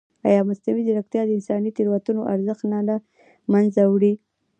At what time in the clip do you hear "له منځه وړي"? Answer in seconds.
2.87-4.13